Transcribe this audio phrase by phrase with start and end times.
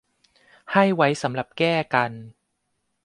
[0.71, 2.11] ให้ไว้สำหรับแก้กัน